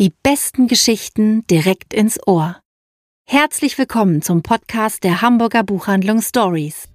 [0.00, 2.60] Die besten Geschichten direkt ins Ohr.
[3.28, 6.88] Herzlich willkommen zum Podcast der Hamburger Buchhandlung Stories.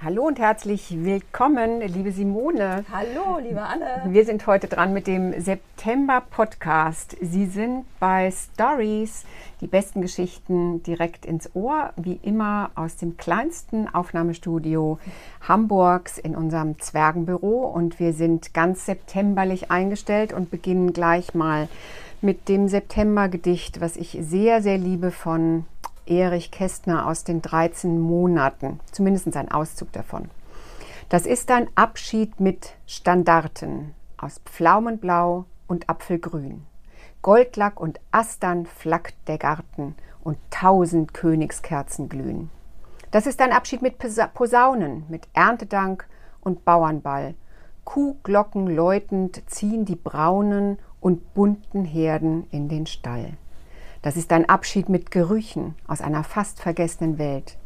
[0.00, 2.84] Hallo und herzlich willkommen, liebe Simone.
[2.92, 4.04] Hallo, liebe Anne.
[4.12, 7.16] Wir sind heute dran mit dem September-Podcast.
[7.20, 9.24] Sie sind bei Stories,
[9.60, 15.00] die besten Geschichten direkt ins Ohr, wie immer aus dem kleinsten Aufnahmestudio
[15.40, 17.66] Hamburgs in unserem Zwergenbüro.
[17.66, 21.66] Und wir sind ganz septemberlich eingestellt und beginnen gleich mal
[22.20, 25.64] mit dem September-Gedicht, was ich sehr, sehr liebe von
[26.08, 30.30] Erich Kästner aus den 13 Monaten, zumindest ein Auszug davon.
[31.08, 36.66] Das ist ein Abschied mit Standarten aus Pflaumenblau und Apfelgrün.
[37.22, 42.50] Goldlack und Astern flackt der Garten und tausend Königskerzen glühen.
[43.10, 43.96] Das ist ein Abschied mit
[44.34, 46.06] Posaunen, mit Erntedank
[46.40, 47.34] und Bauernball.
[47.84, 53.38] Kuhglocken läutend ziehen die braunen und bunten Herden in den Stall.
[54.02, 57.56] Das ist ein Abschied mit Gerüchen aus einer fast vergessenen Welt.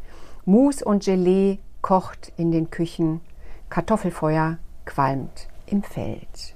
[0.45, 3.21] Mus und Gelee kocht in den Küchen,
[3.69, 6.55] Kartoffelfeuer qualmt im Feld.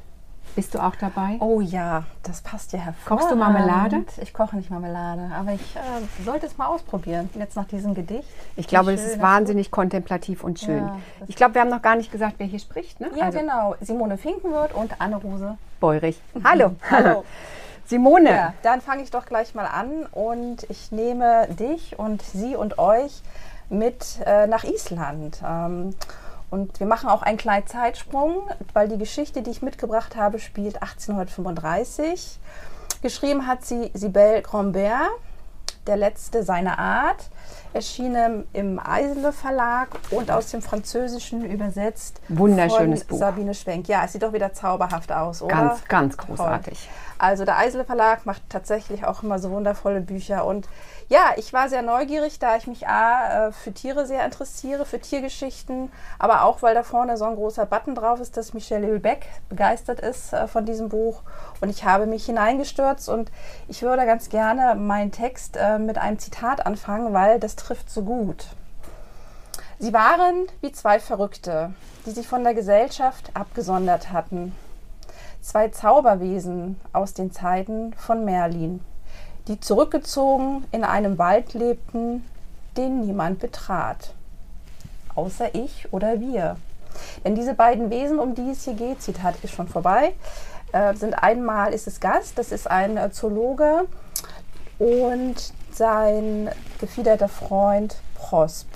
[0.55, 1.37] Bist du auch dabei?
[1.41, 3.21] Oh ja, das passt ja hervorragend.
[3.21, 4.05] Kochst du Marmelade?
[4.23, 8.27] Ich koche nicht Marmelade, aber ich äh, sollte es mal ausprobieren, jetzt nach diesem Gedicht.
[8.57, 10.79] Ich glaube, es ist wahnsinnig kontemplativ und schön.
[10.79, 13.01] Ja, ich glaube, wir haben noch gar nicht gesagt, wer hier spricht.
[13.01, 13.11] Ne?
[13.15, 13.75] Ja, also, genau.
[13.83, 16.19] Simone Finkenwirth und Anne-Rose Beurich.
[16.43, 16.75] Hallo.
[16.91, 17.25] Hallo.
[17.87, 18.31] Simone.
[18.31, 22.79] Ja, dann fange ich doch gleich mal an und ich nehme dich und sie und
[22.79, 23.23] euch
[23.69, 25.41] mit äh, nach Island.
[25.45, 25.95] Ähm,
[26.51, 30.83] und wir machen auch einen kleinen Zeitsprung, weil die Geschichte, die ich mitgebracht habe, spielt
[30.83, 32.39] 1835.
[33.03, 35.11] Geschrieben hat sie Sibel Grambert,
[35.87, 37.31] der letzte seiner Art,
[37.73, 42.21] erschienen im Eisele Verlag und aus dem Französischen übersetzt.
[42.29, 43.19] Wunderschönes von Buch.
[43.19, 43.89] Sabine Schwenk.
[43.89, 45.55] Ja, es sieht doch wieder zauberhaft aus, oder?
[45.55, 46.79] Ganz, ganz großartig.
[46.79, 47.06] Toll.
[47.19, 50.45] Also der Eisele Verlag macht tatsächlich auch immer so wundervolle Bücher.
[50.45, 50.69] Und
[51.09, 55.01] ja, ich war sehr neugierig, da ich mich A, äh, für Tiere sehr interessiere, für
[55.01, 59.27] Tiergeschichten, aber auch, weil da vorne so ein großer Button drauf ist, dass Michelle Hülbeck
[59.49, 61.23] begeistert ist äh, von diesem Buch.
[61.61, 63.31] Und ich habe mich hineingestürzt und
[63.69, 68.03] ich würde ganz gerne meinen Text äh, mit einem Zitat anfangen, weil das trifft so
[68.03, 68.49] gut.
[69.79, 71.73] Sie waren wie zwei Verrückte,
[72.05, 74.55] die sich von der Gesellschaft abgesondert hatten
[75.47, 78.81] zwei Zauberwesen aus den Zeiten von Merlin,
[79.47, 82.25] die zurückgezogen in einem Wald lebten,
[82.77, 84.13] den niemand betrat.
[85.15, 86.57] Außer ich oder wir.
[87.25, 90.15] Denn diese beiden Wesen, um die es hier geht, Zitat ist schon vorbei,
[90.73, 93.87] äh, sind einmal ist es Gast, das ist ein Zoologe
[94.81, 98.67] und sein gefiederter Freund Prosp.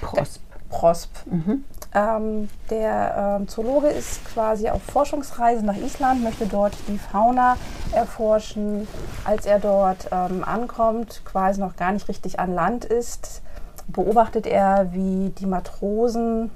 [0.00, 0.40] Prosp.
[0.68, 1.10] Prosp.
[1.26, 1.64] Mhm.
[1.96, 7.56] Ähm, der ähm, Zoologe ist quasi auf Forschungsreise nach Island, möchte dort die Fauna
[7.92, 8.86] erforschen.
[9.24, 13.40] Als er dort ähm, ankommt, quasi noch gar nicht richtig an Land ist,
[13.88, 16.50] beobachtet er, wie die Matrosen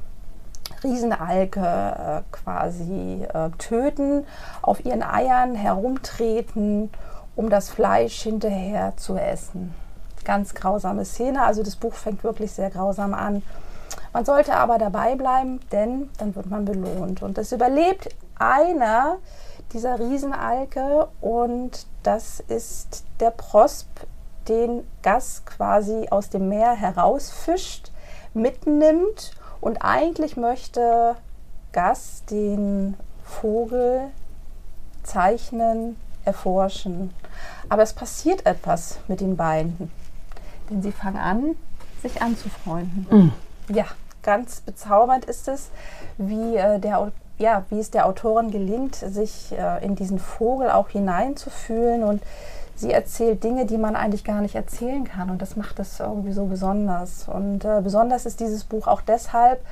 [0.84, 4.26] Riesenalke äh, quasi äh, töten,
[4.60, 6.90] auf ihren Eiern herumtreten,
[7.34, 9.74] um das Fleisch hinterher zu essen.
[10.24, 13.42] Ganz grausame Szene, also das Buch fängt wirklich sehr grausam an.
[14.12, 17.22] Man sollte aber dabei bleiben, denn dann wird man belohnt.
[17.22, 19.18] Und es überlebt einer
[19.72, 23.86] dieser Riesenalke und das ist der Prosp,
[24.48, 27.92] den Gas quasi aus dem Meer herausfischt,
[28.34, 31.14] mitnimmt und eigentlich möchte
[31.72, 34.08] Gas den Vogel
[35.04, 37.14] zeichnen, erforschen.
[37.68, 39.90] Aber es passiert etwas mit den beiden,
[40.68, 41.56] denn sie fangen an,
[42.02, 43.06] sich anzufreunden.
[43.10, 43.32] Mhm.
[43.72, 43.84] Ja,
[44.22, 45.70] ganz bezaubernd ist es,
[46.18, 50.88] wie, äh, der, ja, wie es der Autorin gelingt, sich äh, in diesen Vogel auch
[50.88, 52.02] hineinzufühlen.
[52.02, 52.20] Und
[52.74, 55.30] sie erzählt Dinge, die man eigentlich gar nicht erzählen kann.
[55.30, 57.28] Und das macht es irgendwie so besonders.
[57.28, 59.64] Und äh, besonders ist dieses Buch auch deshalb,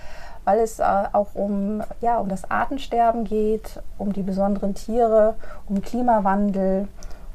[0.44, 5.34] weil es äh, auch um, ja, um das Artensterben geht, um die besonderen Tiere,
[5.68, 6.86] um Klimawandel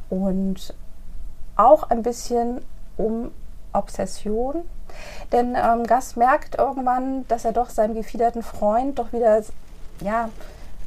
[0.09, 0.73] und
[1.57, 2.61] auch ein bisschen
[2.95, 3.31] um
[3.73, 4.63] Obsession
[5.31, 9.41] denn ähm, Gas merkt irgendwann, dass er doch seinem gefiederten Freund doch wieder
[10.01, 10.29] ja,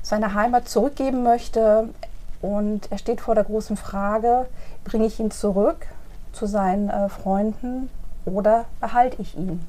[0.02, 1.88] seine Heimat zurückgeben möchte.
[2.42, 4.46] Und er steht vor der großen Frage,
[4.84, 5.86] bringe ich ihn zurück
[6.32, 7.88] zu seinen äh, Freunden
[8.24, 9.60] oder behalte ich ihn?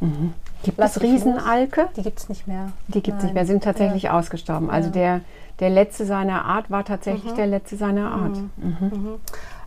[0.00, 0.34] Mhm.
[0.62, 1.88] Gibt Lass es Riesenalke?
[1.96, 2.72] Die gibt es nicht mehr.
[2.88, 4.18] Die gibt es nicht mehr, sind tatsächlich ja.
[4.18, 4.70] ausgestorben.
[4.70, 4.92] Also ja.
[4.92, 5.20] der,
[5.60, 7.36] der letzte seiner Art war tatsächlich mhm.
[7.36, 8.36] der letzte seiner Art.
[8.36, 8.50] Mhm.
[8.56, 8.76] mhm.
[8.80, 9.14] mhm.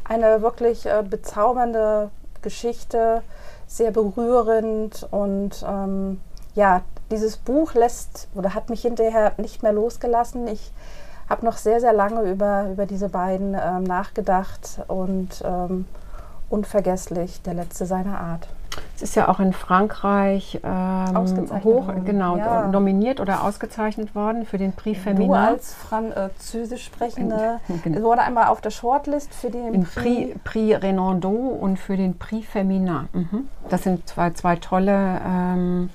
[0.04, 2.10] Eine wirklich äh, bezaubernde
[2.42, 3.24] Geschichte,
[3.68, 6.20] sehr berührend und ähm,
[6.56, 6.82] ja,
[7.12, 10.48] dieses Buch lässt oder hat mich hinterher nicht mehr losgelassen.
[10.48, 10.72] Ich
[11.30, 15.86] habe noch sehr, sehr lange über, über diese beiden ähm, nachgedacht und ähm,
[16.50, 18.48] unvergesslich, der letzte seiner Art.
[18.96, 21.16] Es ist ja auch in Frankreich ähm,
[21.64, 22.06] hoch, worden.
[22.06, 22.68] genau, ja.
[22.68, 25.28] nominiert oder ausgezeichnet worden für den Prix Feminin.
[25.28, 28.02] Du als Französisch sprechende genau.
[28.02, 33.08] wurde einmal auf der Shortlist für den Prix, Prix Renando und für den Prix Feminin.
[33.14, 33.48] Mhm.
[33.70, 35.90] Das sind zwei, zwei tolle ähm,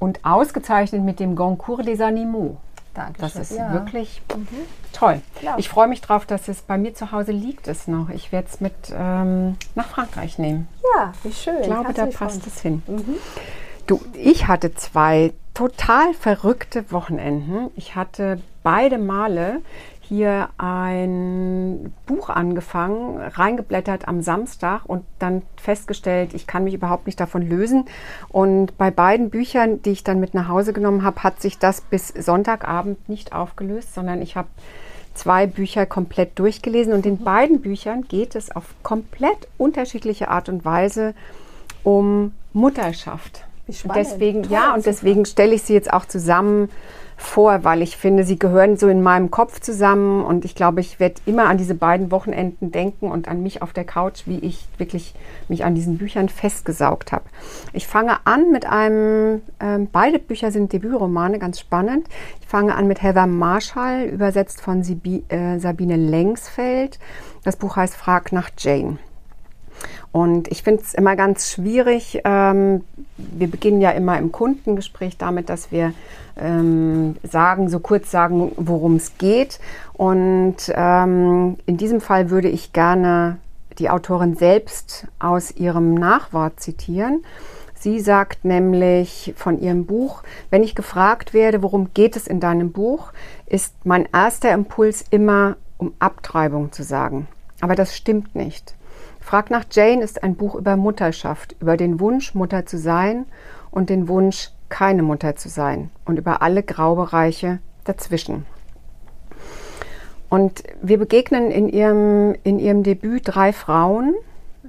[0.00, 2.56] und ausgezeichnet mit dem Goncourt des Animaux.
[2.94, 3.20] Dankeschön.
[3.20, 3.72] Das ist ja.
[3.72, 4.48] wirklich mhm.
[4.92, 5.20] toll.
[5.42, 5.56] Ja.
[5.58, 8.08] Ich freue mich darauf, dass es bei mir zu Hause liegt es noch.
[8.10, 10.68] Ich werde es mit ähm, nach Frankreich nehmen.
[10.96, 11.60] Ja, wie schön.
[11.60, 12.82] Ich glaube, da passt es hin.
[12.86, 13.16] Mhm.
[13.86, 17.70] Du, ich hatte zwei total verrückte Wochenenden.
[17.76, 19.60] Ich hatte beide Male
[20.08, 27.18] hier ein Buch angefangen, reingeblättert am Samstag und dann festgestellt, ich kann mich überhaupt nicht
[27.18, 27.86] davon lösen.
[28.28, 31.80] Und bei beiden Büchern, die ich dann mit nach Hause genommen habe, hat sich das
[31.80, 34.48] bis Sonntagabend nicht aufgelöst, sondern ich habe
[35.14, 40.64] zwei Bücher komplett durchgelesen und in beiden Büchern geht es auf komplett unterschiedliche Art und
[40.64, 41.14] Weise
[41.82, 43.44] um Mutterschaft.
[43.66, 46.68] Deswegen, Toll, ja, und deswegen stelle ich sie jetzt auch zusammen
[47.16, 51.00] vor, weil ich finde, sie gehören so in meinem Kopf zusammen und ich glaube, ich
[51.00, 54.66] werde immer an diese beiden Wochenenden denken und an mich auf der Couch, wie ich
[54.78, 55.14] wirklich
[55.48, 57.24] mich an diesen Büchern festgesaugt habe.
[57.72, 62.08] Ich fange an mit einem, äh, beide Bücher sind Debütromane, ganz spannend.
[62.40, 66.98] Ich fange an mit Heather Marshall, übersetzt von Sibi, äh, Sabine Lengsfeld.
[67.44, 68.98] Das Buch heißt Frag nach Jane.
[70.14, 72.20] Und ich finde es immer ganz schwierig.
[72.24, 72.84] Ähm,
[73.16, 75.92] wir beginnen ja immer im Kundengespräch damit, dass wir
[76.36, 79.58] ähm, sagen, so kurz sagen, worum es geht.
[79.92, 83.38] Und ähm, in diesem Fall würde ich gerne
[83.80, 87.24] die Autorin selbst aus ihrem Nachwort zitieren.
[87.74, 92.70] Sie sagt nämlich von ihrem Buch, wenn ich gefragt werde, worum geht es in deinem
[92.70, 93.10] Buch,
[93.46, 97.26] ist mein erster Impuls immer, um Abtreibung zu sagen.
[97.60, 98.76] Aber das stimmt nicht.
[99.24, 103.24] Frag nach Jane ist ein Buch über Mutterschaft, über den Wunsch, Mutter zu sein
[103.70, 108.44] und den Wunsch, keine Mutter zu sein und über alle Graubereiche dazwischen.
[110.28, 114.14] Und wir begegnen in ihrem, in ihrem Debüt drei Frauen.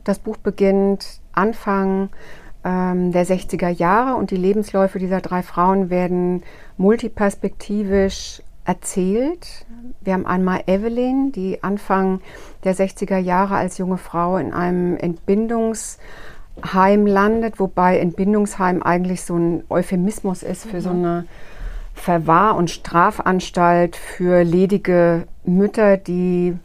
[0.06, 2.07] Das Buch beginnt Anfang
[2.63, 6.44] ähm, der 60er Jahre und die Lebensläufe dieser drei Frauen werden
[6.78, 9.66] multiperspektivisch erzählt.
[10.02, 12.20] Wir haben einmal Evelyn, die Anfang
[12.64, 19.64] der 60er Jahre als junge Frau in einem Entbindungsheim landet, wobei Entbindungsheim eigentlich so ein
[19.70, 20.82] Euphemismus ist für mhm.
[20.82, 21.26] so eine
[21.94, 26.58] Verwahr- und Strafanstalt für ledige Mütter, die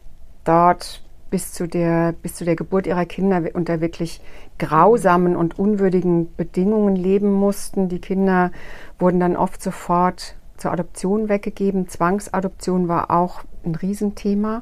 [0.43, 4.21] dort bis zu, der, bis zu der Geburt ihrer Kinder unter wirklich
[4.59, 7.87] grausamen und unwürdigen Bedingungen leben mussten.
[7.87, 8.51] Die Kinder
[8.99, 11.89] wurden dann oft sofort zur Adoption weggegeben.
[11.89, 14.61] Zwangsadoption war auch ein Riesenthema.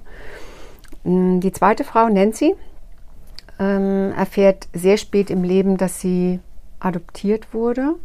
[1.04, 2.56] Mm, die zweite Frau, Nancy,
[3.60, 6.40] ähm, erfährt sehr spät im Leben, dass sie
[6.80, 7.96] adoptiert wurde.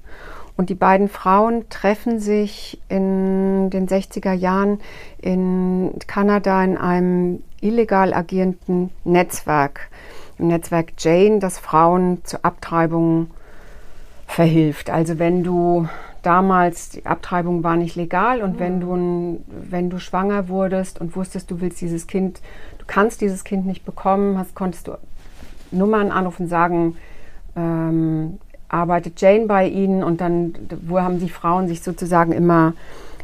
[0.56, 4.80] Und die beiden Frauen treffen sich in den 60er Jahren
[5.20, 9.88] in Kanada in einem illegal agierenden Netzwerk,
[10.38, 13.30] im Netzwerk Jane, das Frauen zur Abtreibung
[14.26, 14.90] verhilft.
[14.90, 15.88] Also wenn du
[16.26, 18.58] damals, die Abtreibung war nicht legal und mhm.
[18.60, 22.40] wenn, du, wenn du schwanger wurdest und wusstest, du willst dieses Kind,
[22.78, 24.92] du kannst dieses Kind nicht bekommen, hast, konntest du
[25.70, 26.96] Nummern anrufen, sagen,
[27.56, 28.38] ähm,
[28.68, 32.74] arbeitet Jane bei ihnen und dann, wo haben die Frauen sich sozusagen immer,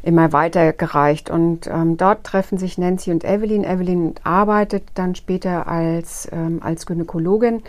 [0.02, 1.30] immer weitergereicht.
[1.30, 3.64] Und ähm, dort treffen sich Nancy und Evelyn.
[3.64, 7.62] Evelyn arbeitet dann später als, ähm, als Gynäkologin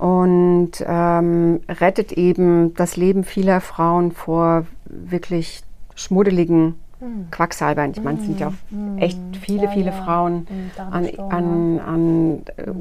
[0.00, 5.60] und ähm, rettet eben das Leben vieler Frauen vor wirklich
[5.94, 7.30] schmuddeligen mhm.
[7.30, 7.90] Quacksalbern.
[7.90, 8.96] Ich meine, es sind ja mhm.
[8.96, 9.92] echt viele, ja, viele ja.
[9.92, 12.72] Frauen mhm, an, an, an äh,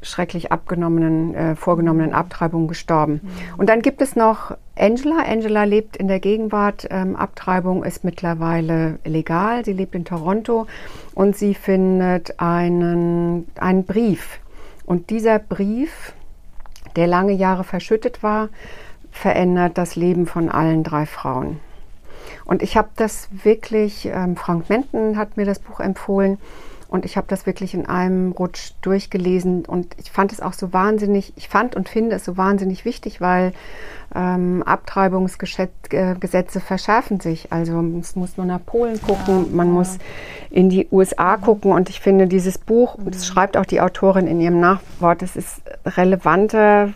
[0.00, 3.14] schrecklich abgenommenen, äh, vorgenommenen Abtreibungen gestorben.
[3.14, 3.58] Mhm.
[3.58, 5.24] Und dann gibt es noch Angela.
[5.26, 6.86] Angela lebt in der Gegenwart.
[6.88, 9.64] Ähm, Abtreibung ist mittlerweile legal.
[9.64, 10.68] Sie lebt in Toronto
[11.16, 14.38] und sie findet einen, einen Brief.
[14.86, 16.12] Und dieser Brief
[16.96, 18.48] der lange Jahre verschüttet war,
[19.10, 21.60] verändert das Leben von allen drei Frauen.
[22.44, 26.38] Und ich habe das wirklich, ähm, Frank Menten hat mir das Buch empfohlen
[26.90, 30.72] und ich habe das wirklich in einem Rutsch durchgelesen und ich fand es auch so
[30.72, 33.52] wahnsinnig, ich fand und finde es so wahnsinnig wichtig, weil
[34.12, 37.52] ähm, Abtreibungsgesetze verschärfen sich.
[37.52, 39.72] Also es muss nur nach Polen gucken, ja, man ja.
[39.74, 39.98] muss
[40.50, 43.12] in die USA gucken und ich finde dieses Buch, mhm.
[43.12, 46.92] das schreibt auch die Autorin in ihrem Nachwort, es ist relevanter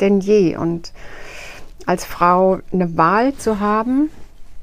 [0.00, 0.92] denn je und
[1.86, 4.10] als Frau eine Wahl zu haben,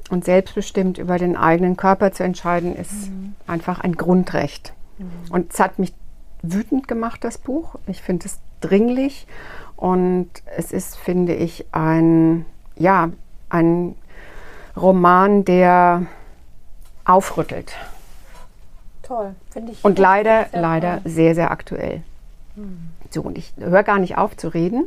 [0.10, 3.36] und selbstbestimmt über den eigenen Körper zu entscheiden, ist mhm.
[3.46, 4.74] einfach ein Grundrecht.
[4.98, 5.12] Mhm.
[5.30, 5.94] Und es hat mich
[6.42, 7.76] wütend gemacht, das Buch.
[7.88, 9.28] Ich finde es dringlich
[9.76, 12.46] und es ist, finde ich, ein,
[12.76, 13.10] ja,
[13.50, 13.96] ein
[14.76, 16.06] Roman, der
[17.06, 17.76] aufrüttelt.
[19.04, 19.84] Toll, finde ich.
[19.84, 22.04] Und leider, leider sehr, sehr aktuell.
[22.56, 22.90] Hm.
[23.14, 24.86] So, und ich höre gar nicht auf zu reden.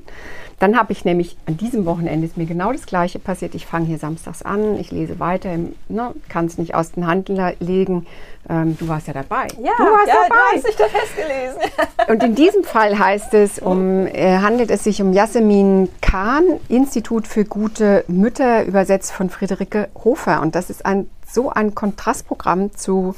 [0.59, 3.55] Dann habe ich nämlich an diesem Wochenende ist mir genau das Gleiche passiert.
[3.55, 5.57] Ich fange hier samstags an, ich lese weiter,
[5.89, 8.07] ne, kann es nicht aus den Händen legen.
[8.49, 9.47] Ähm, du warst ja dabei.
[9.63, 10.37] Ja, du warst ja, dabei.
[10.53, 11.61] du hast dich da festgelesen.
[12.09, 17.27] und in diesem Fall heißt es, um, äh, handelt es sich um Jasmin Kahn, Institut
[17.27, 20.43] für gute Mütter, übersetzt von Friederike Hofer.
[20.43, 23.15] Und das ist ein so ein Kontrastprogramm zu,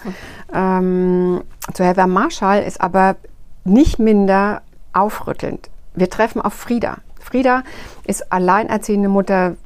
[0.53, 1.43] ähm,
[1.73, 3.17] zu Heather Marshall, ist aber
[3.65, 5.71] nicht minder aufrüttelnd.
[5.95, 6.99] Wir treffen auf Frieda.
[7.21, 7.63] Frieda
[8.05, 9.57] ist alleinerziehende Mutter.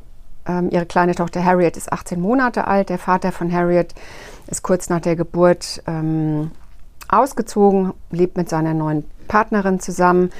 [0.47, 2.89] Ähm, ihre kleine Tochter Harriet ist 18 Monate alt.
[2.89, 3.95] Der Vater von Harriet
[4.47, 6.51] ist kurz nach der Geburt ähm,
[7.09, 10.31] ausgezogen, lebt mit seiner neuen Partnerin zusammen.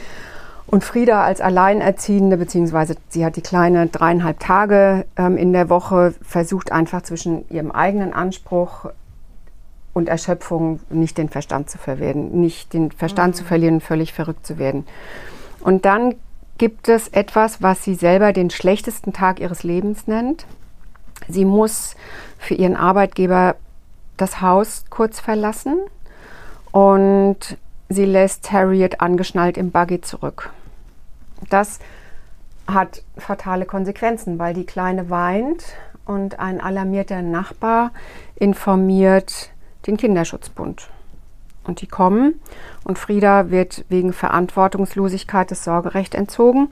[0.69, 6.15] Und Frieda als Alleinerziehende, beziehungsweise sie hat die kleine dreieinhalb Tage ähm, in der Woche,
[6.23, 8.87] versucht einfach zwischen ihrem eigenen Anspruch
[9.97, 13.39] und Erschöpfung nicht den Verstand zu verwerten, nicht den Verstand mhm.
[13.39, 14.87] zu verlieren, völlig verrückt zu werden.
[15.61, 16.15] Und dann
[16.59, 20.45] gibt es etwas, was sie selber den schlechtesten Tag ihres Lebens nennt.
[21.29, 21.97] Sie muss
[22.37, 23.57] für ihren Arbeitgeber
[24.19, 25.79] das Haus kurz verlassen
[26.73, 27.57] und
[27.89, 30.51] sie lässt Harriet angeschnallt im Buggy zurück.
[31.49, 31.79] Das
[32.67, 35.65] hat fatale Konsequenzen, weil die Kleine weint
[36.05, 37.93] und ein alarmierter Nachbar
[38.35, 39.53] informiert
[39.87, 40.89] den Kinderschutzbund.
[41.65, 42.41] Und die kommen
[42.85, 46.69] und Frieda wird wegen Verantwortungslosigkeit das Sorgerecht entzogen.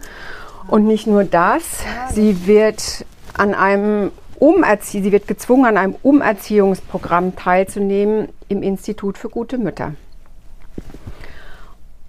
[0.68, 3.04] Und nicht nur das, sie wird
[3.35, 9.94] an einem Umerzie sie wird gezwungen, an einem Umerziehungsprogramm teilzunehmen im Institut für gute Mütter.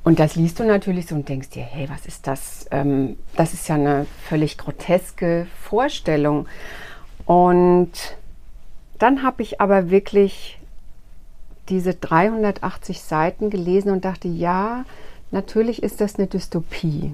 [0.03, 2.67] Und das liest du natürlich so und denkst dir, hey, was ist das?
[2.71, 6.47] Ähm, das ist ja eine völlig groteske Vorstellung.
[7.25, 7.91] Und
[8.99, 10.59] dann habe ich aber wirklich
[11.69, 14.85] diese 380 Seiten gelesen und dachte, ja,
[15.31, 17.13] natürlich ist das eine Dystopie.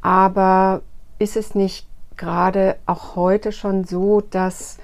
[0.00, 0.82] Aber
[1.18, 4.78] ist es nicht gerade auch heute schon so, dass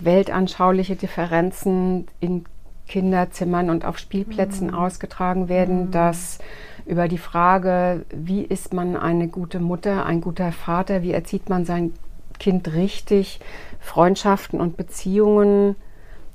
[0.00, 2.44] weltanschauliche Differenzen in
[2.88, 4.74] Kinderzimmern und auf Spielplätzen mhm.
[4.74, 5.90] ausgetragen werden, mhm.
[5.90, 6.38] dass
[6.84, 11.64] über die Frage, wie ist man eine gute Mutter, ein guter Vater, wie erzieht man
[11.64, 11.92] sein
[12.38, 13.40] Kind richtig,
[13.80, 15.74] Freundschaften und Beziehungen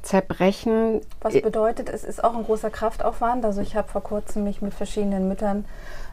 [0.01, 1.01] zerbrechen.
[1.21, 3.45] Was bedeutet, es ist auch ein großer Kraftaufwand.
[3.45, 5.65] Also ich habe vor kurzem mich mit verschiedenen Müttern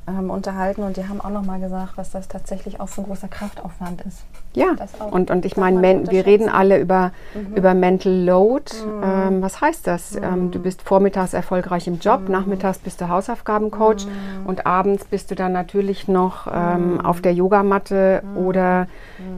[0.08, 3.28] ähm, unterhalten und die haben auch nochmal gesagt, was das tatsächlich auch für ein großer
[3.28, 4.22] Kraftaufwand ist.
[4.54, 4.74] Ja,
[5.10, 5.80] und, und ich meine,
[6.10, 7.54] wir reden alle über, mhm.
[7.54, 8.72] über Mental Load.
[8.84, 9.02] Mhm.
[9.04, 10.14] Ähm, was heißt das?
[10.14, 10.24] Mhm.
[10.24, 12.32] Ähm, du bist vormittags erfolgreich im Job, mhm.
[12.32, 14.46] nachmittags bist du Hausaufgabencoach mhm.
[14.46, 17.00] und abends bist du dann natürlich noch ähm, mhm.
[17.00, 18.86] auf der Yogamatte oder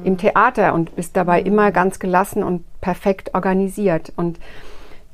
[0.04, 4.12] im Theater und bist dabei immer ganz gelassen und perfekt organisiert.
[4.16, 4.38] Und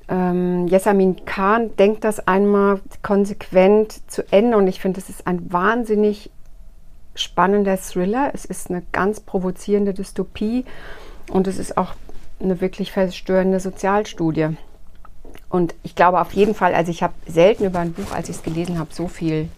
[0.08, 5.52] ähm, Yesamin Khan denkt das einmal konsequent zu Ende und ich finde, es ist ein
[5.52, 6.30] wahnsinnig
[7.14, 8.30] spannender Thriller.
[8.32, 10.64] Es ist eine ganz provozierende Dystopie
[11.30, 11.94] und es ist auch
[12.40, 14.56] eine wirklich verstörende Sozialstudie.
[15.48, 18.36] Und ich glaube auf jeden Fall, also ich habe selten über ein Buch, als ich
[18.36, 19.48] es gelesen habe, so viel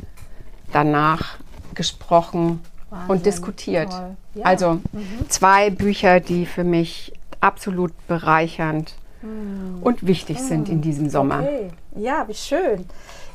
[0.73, 1.39] danach
[1.75, 2.61] gesprochen
[2.91, 3.91] Wahnsinn, und diskutiert.
[4.35, 4.45] Ja.
[4.45, 5.29] Also mhm.
[5.29, 9.83] zwei Bücher, die für mich absolut bereichernd mm.
[9.83, 10.43] und wichtig mm.
[10.43, 11.41] sind in diesem Sommer.
[11.41, 11.71] Okay.
[11.97, 12.87] Ja, wie schön.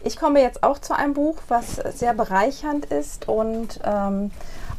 [0.03, 4.31] Ich komme jetzt auch zu einem Buch, was sehr bereichernd ist und ähm,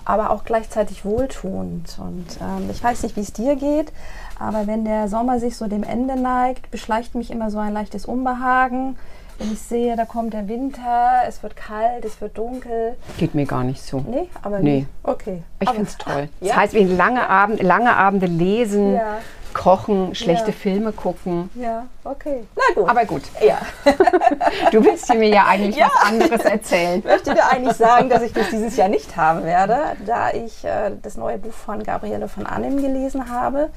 [0.05, 1.99] aber auch gleichzeitig wohltuend.
[1.99, 3.93] Und ähm, ich weiß nicht, wie es dir geht,
[4.39, 8.05] aber wenn der Sommer sich so dem Ende neigt, beschleicht mich immer so ein leichtes
[8.05, 8.97] Unbehagen.
[9.39, 12.97] Wenn ich sehe, da kommt der Winter, es wird kalt, es wird dunkel.
[13.19, 13.99] Geht mir gar nicht so.
[13.99, 14.81] Nee, aber nee.
[14.81, 14.89] Nicht.
[15.03, 15.43] Okay.
[15.61, 16.29] Ich finde es toll.
[16.41, 16.49] Ja?
[16.49, 19.19] Das heißt, wie lange, Abend, lange Abende lesen, ja.
[19.53, 20.57] kochen, schlechte ja.
[20.57, 21.51] Filme gucken.
[21.55, 22.45] Ja, okay.
[22.55, 22.89] Na gut.
[22.89, 23.23] Aber gut.
[23.45, 23.59] Ja.
[24.71, 27.01] du willst mir ja eigentlich was anderes erzählen.
[27.01, 30.65] Ich möchte dir eigentlich sagen, dass ich das dieses Jahr nicht haben werde, da ich
[30.65, 33.71] äh, das neue Buch von Gabriele von Annem gelesen habe.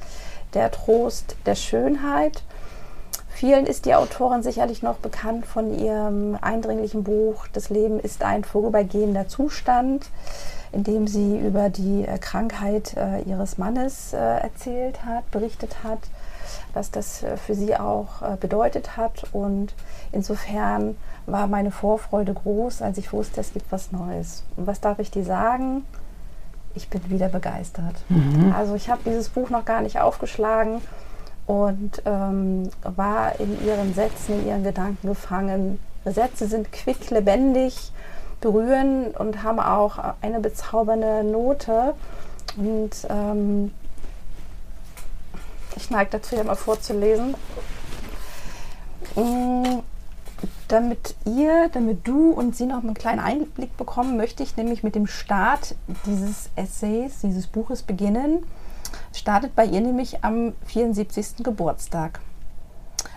[0.54, 2.42] Der Trost der Schönheit.
[3.38, 8.42] Vielen ist die Autorin sicherlich noch bekannt von ihrem eindringlichen Buch Das Leben ist ein
[8.42, 10.10] vorübergehender Zustand,
[10.72, 16.00] in dem sie über die äh, Krankheit äh, ihres Mannes äh, erzählt hat, berichtet hat,
[16.74, 19.26] was das für sie auch bedeutet hat.
[19.30, 19.72] Und
[20.10, 24.42] insofern war meine Vorfreude groß, als ich wusste, es gibt was Neues.
[24.56, 25.84] Und was darf ich dir sagen?
[26.74, 27.96] ich bin wieder begeistert.
[28.08, 28.54] Mhm.
[28.56, 30.80] Also ich habe dieses Buch noch gar nicht aufgeschlagen
[31.48, 35.78] und ähm, war in ihren Sätzen, in ihren Gedanken gefangen.
[36.04, 37.90] Sätze sind quick, lebendig,
[38.42, 41.94] berühren und haben auch eine bezaubernde Note.
[42.58, 43.72] Und ähm,
[45.74, 47.34] ich neige dazu, ja mal vorzulesen.
[49.16, 49.78] Mm,
[50.68, 54.94] damit ihr, damit du und sie noch einen kleinen Einblick bekommen, möchte ich nämlich mit
[54.94, 58.44] dem Start dieses Essays, dieses Buches beginnen.
[59.18, 61.42] Startet bei ihr nämlich am 74.
[61.42, 62.20] Geburtstag.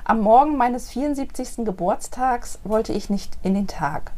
[0.04, 1.64] Am Morgen meines 74.
[1.64, 4.12] Geburtstags wollte ich nicht in den Tag.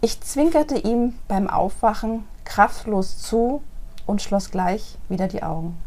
[0.00, 3.62] Ich zwinkerte ihm beim Aufwachen kraftlos zu
[4.04, 5.80] und schloss gleich wieder die Augen.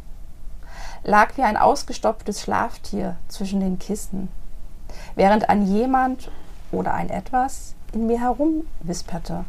[1.03, 4.29] Lag wie ein ausgestopftes Schlaftier zwischen den Kissen
[5.15, 6.31] während ein jemand
[6.71, 9.43] oder ein etwas in mir herumwisperte.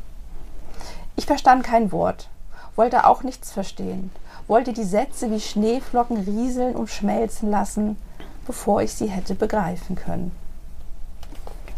[1.14, 2.28] Ich verstand kein Wort,
[2.74, 4.10] wollte auch nichts verstehen,
[4.48, 7.96] wollte die Sätze wie Schneeflocken rieseln und schmelzen lassen,
[8.46, 10.32] bevor ich sie hätte begreifen können.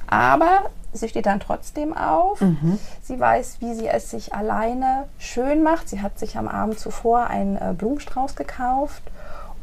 [0.07, 2.41] Aber sie steht dann trotzdem auf.
[2.41, 2.79] Mhm.
[3.03, 5.89] Sie weiß, wie sie es sich alleine schön macht.
[5.89, 9.03] Sie hat sich am Abend zuvor einen äh, Blumenstrauß gekauft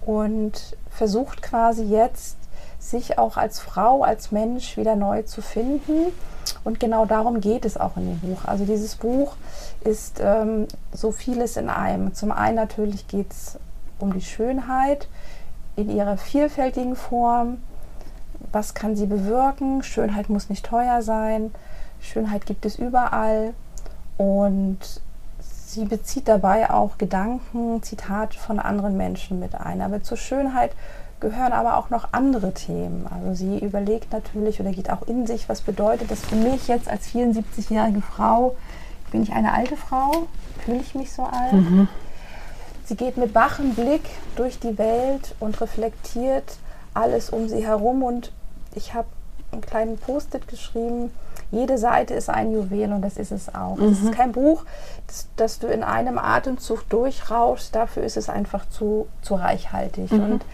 [0.06, 2.38] und versucht quasi jetzt
[2.90, 6.14] sich auch als Frau, als Mensch wieder neu zu finden.
[6.64, 8.46] Und genau darum geht es auch in dem Buch.
[8.46, 9.36] Also dieses Buch
[9.82, 12.14] ist ähm, so vieles in einem.
[12.14, 13.60] Zum einen natürlich geht es
[14.00, 15.08] um die Schönheit
[15.76, 17.62] in ihrer vielfältigen Form.
[18.52, 19.84] Was kann sie bewirken?
[19.84, 21.52] Schönheit muss nicht teuer sein.
[22.00, 23.54] Schönheit gibt es überall.
[24.18, 24.80] Und
[25.40, 29.82] sie bezieht dabei auch Gedanken, Zitate von anderen Menschen mit ein.
[29.82, 30.72] Aber zur Schönheit
[31.20, 33.08] gehören aber auch noch andere Themen.
[33.14, 36.90] Also sie überlegt natürlich oder geht auch in sich, was bedeutet das für mich jetzt
[36.90, 38.56] als 74-jährige Frau?
[39.12, 40.28] Bin ich eine alte Frau?
[40.64, 41.54] Fühle ich mich so alt?
[41.54, 41.88] Mhm.
[42.86, 44.04] Sie geht mit wachem Blick
[44.36, 46.58] durch die Welt und reflektiert
[46.94, 48.04] alles um sie herum.
[48.04, 48.32] Und
[48.76, 49.08] ich habe
[49.52, 51.12] einen kleinen Post-it geschrieben.
[51.52, 53.78] Jede Seite ist ein Juwel und das ist es auch.
[53.80, 54.12] Es ist mhm.
[54.12, 54.66] kein Buch,
[55.08, 57.74] das, das, du in einem Atemzug durchrauschst.
[57.74, 60.12] Dafür ist es einfach zu, zu reichhaltig.
[60.12, 60.24] Mhm.
[60.24, 60.46] Und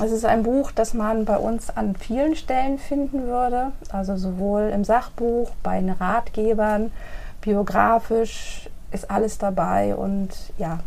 [0.00, 4.70] es ist ein Buch, das man bei uns an vielen Stellen finden würde, also sowohl
[4.74, 6.92] im Sachbuch, bei den Ratgebern,
[7.40, 10.80] biografisch ist alles dabei und ja,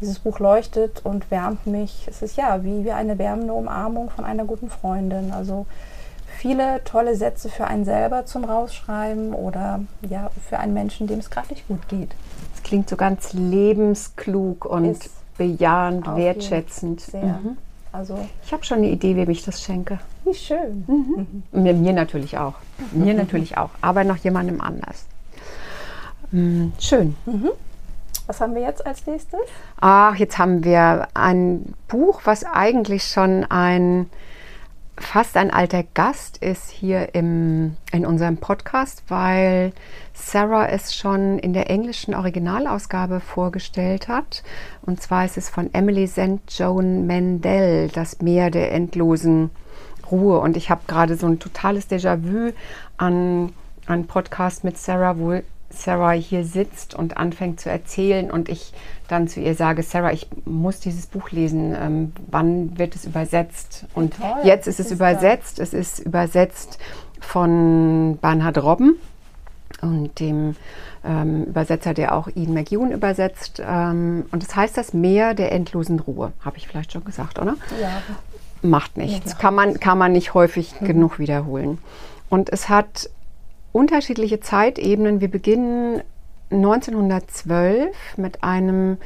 [0.00, 2.06] dieses Buch leuchtet und wärmt mich.
[2.08, 5.32] Es ist ja wie, wie eine wärmende Umarmung von einer guten Freundin.
[5.32, 5.66] Also
[6.38, 11.30] viele tolle Sätze für einen selber zum Rausschreiben oder ja, für einen Menschen, dem es
[11.30, 12.14] gerade nicht gut geht.
[12.54, 17.00] Es klingt so ganz lebensklug und ist bejahend, wertschätzend.
[17.00, 17.22] Sehr.
[17.22, 17.56] Mhm.
[17.92, 19.98] Also ich habe schon eine Idee, wem ich das schenke.
[20.24, 20.84] Wie schön.
[20.86, 21.42] Mhm.
[21.52, 21.82] Mhm.
[21.82, 22.54] Mir natürlich auch.
[22.92, 23.18] Mir mhm.
[23.18, 23.70] natürlich auch.
[23.80, 25.06] Aber noch jemandem anders.
[26.30, 26.72] Mhm.
[26.78, 27.16] Schön.
[27.26, 27.50] Mhm.
[28.26, 29.40] Was haben wir jetzt als nächstes?
[29.80, 34.10] Ach, jetzt haben wir ein Buch, was eigentlich schon ein
[35.00, 39.72] fast ein alter Gast ist hier im, in unserem Podcast, weil
[40.14, 44.42] Sarah es schon in der englischen Originalausgabe vorgestellt hat.
[44.82, 46.40] Und zwar ist es von Emily St.
[46.48, 49.50] Joan Mandel, Das Meer der endlosen
[50.10, 50.40] Ruhe.
[50.40, 52.52] Und ich habe gerade so ein totales Déjà-vu
[52.96, 53.52] an
[53.86, 58.72] einen Podcast mit Sarah, wo Sarah hier sitzt und anfängt zu erzählen und ich
[59.06, 61.74] dann zu ihr sage, Sarah, ich muss dieses Buch lesen.
[61.78, 63.86] Ähm, wann wird es übersetzt?
[63.94, 65.58] Und Toll, jetzt ist es ist übersetzt.
[65.58, 65.62] Da.
[65.62, 66.78] Es ist übersetzt
[67.20, 68.96] von Bernhard Robben
[69.82, 70.56] und dem
[71.04, 73.62] ähm, Übersetzer, der auch Ian McEwan übersetzt.
[73.64, 76.32] Ähm, und es das heißt das Meer der endlosen Ruhe.
[76.44, 77.56] Habe ich vielleicht schon gesagt, oder?
[77.80, 78.02] Ja.
[78.62, 79.32] Macht nichts.
[79.32, 80.86] Ja, kann, man, kann man nicht häufig mhm.
[80.86, 81.78] genug wiederholen.
[82.28, 83.10] Und es hat
[83.78, 85.20] unterschiedliche Zeitebenen.
[85.20, 86.02] Wir beginnen
[86.50, 88.98] 1912 mit einem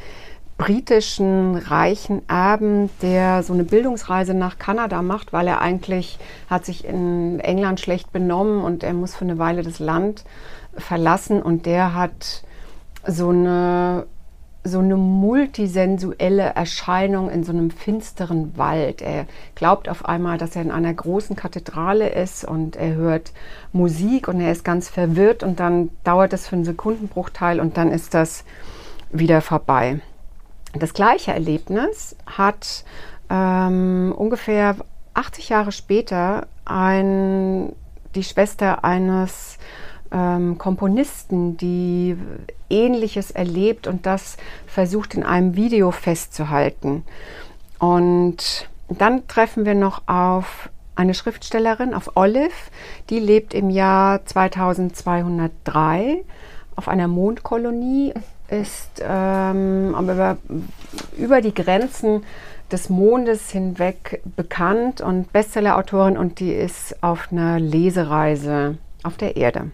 [0.57, 6.85] britischen reichen Erben, der so eine Bildungsreise nach Kanada macht, weil er eigentlich hat sich
[6.87, 10.25] in England schlecht benommen und er muss für eine Weile das Land
[10.77, 12.43] verlassen und der hat
[13.07, 14.07] so eine
[14.65, 19.03] so eine multisensuelle Erscheinung in so einem finsteren Wald.
[19.03, 23.33] Er glaubt auf einmal, dass er in einer großen Kathedrale ist und er hört
[23.73, 27.91] Musik und er ist ganz verwirrt und dann dauert es für einen Sekundenbruchteil und dann
[27.91, 28.45] ist das
[29.11, 30.01] wieder vorbei.
[30.75, 32.85] Das gleiche Erlebnis hat
[33.29, 34.77] ähm, ungefähr
[35.15, 37.73] 80 Jahre später ein,
[38.15, 39.59] die Schwester eines
[40.13, 42.17] ähm, Komponisten, die
[42.71, 47.05] Ähnliches erlebt und das versucht in einem Video festzuhalten.
[47.79, 52.51] Und dann treffen wir noch auf eine Schriftstellerin, auf Olive,
[53.11, 56.23] die lebt im Jahr 2203
[56.77, 58.15] auf einer Mondkolonie
[58.49, 60.37] ist ähm, über,
[61.17, 62.23] über die Grenzen
[62.71, 69.71] des Mondes hinweg bekannt und Bestsellerautorin und die ist auf einer Lesereise auf der Erde.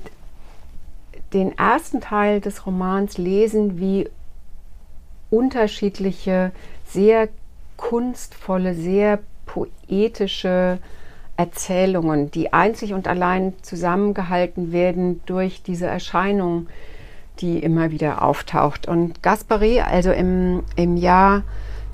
[1.33, 4.09] den ersten Teil des Romans lesen wie
[5.29, 6.51] unterschiedliche,
[6.85, 7.29] sehr
[7.77, 10.79] kunstvolle, sehr poetische
[11.37, 16.67] Erzählungen, die einzig und allein zusammengehalten werden durch diese Erscheinung,
[17.39, 18.87] die immer wieder auftaucht.
[18.87, 21.43] Und Gaspari, also im, im Jahr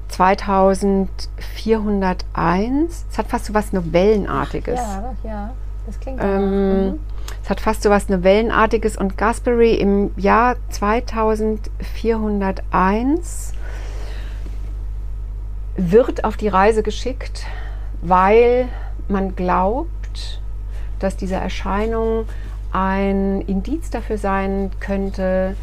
[0.10, 4.80] 2401, es hat fast so was Novellenartiges.
[4.80, 5.51] Ja, ja,
[5.88, 6.99] das klingt ähm, mhm.
[7.43, 13.54] Es hat fast so was Novellenartiges und Gasperi im Jahr 2401
[15.77, 17.47] wird auf die Reise geschickt,
[18.01, 18.69] weil
[19.12, 20.41] man glaubt,
[21.00, 22.26] dass diese Erscheinung
[22.71, 25.56] ein Indiz dafür sein könnte,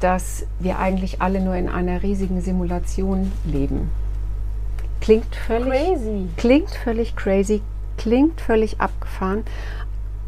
[0.00, 3.90] dass wir eigentlich alle nur in einer riesigen Simulation leben.
[5.00, 6.28] Klingt völlig crazy.
[6.36, 7.62] Klingt völlig crazy,
[7.96, 9.44] klingt völlig abgefahren.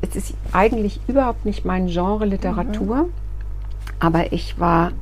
[0.00, 3.12] Es ist eigentlich überhaupt nicht mein Genre Literatur, mhm.
[3.98, 4.92] aber ich war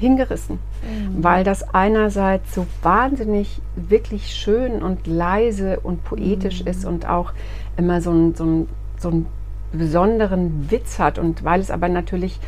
[0.00, 1.22] hingerissen, mhm.
[1.22, 6.66] weil das einerseits so wahnsinnig wirklich schön und leise und poetisch mhm.
[6.68, 7.32] ist und auch
[7.76, 8.66] immer so ein, so
[8.98, 9.26] so ein
[9.72, 12.38] besonderen Witz hat und weil es aber natürlich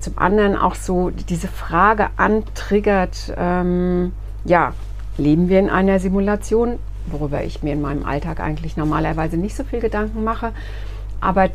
[0.00, 4.12] zum anderen auch so diese Frage antriggert, ähm,
[4.44, 4.74] ja,
[5.16, 9.64] leben wir in einer Simulation, worüber ich mir in meinem Alltag eigentlich normalerweise nicht so
[9.64, 10.52] viel Gedanken mache,
[11.20, 11.48] aber